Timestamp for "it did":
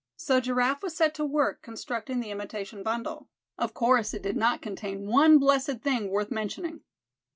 4.15-4.35